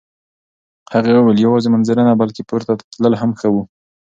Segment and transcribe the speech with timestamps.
[0.93, 3.63] هغې وویل یوازې منظره نه، بلکه پورته تلل هم ښه وو.